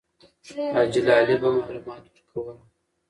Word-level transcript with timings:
حاجي 0.73 0.99
لالی 1.07 1.35
به 1.41 1.49
معلومات 1.57 2.03
ورکول. 2.13 2.57